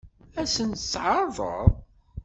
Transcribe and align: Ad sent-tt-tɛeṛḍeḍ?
Ad 0.39 0.47
sent-tt-tɛeṛḍeḍ? 0.55 1.67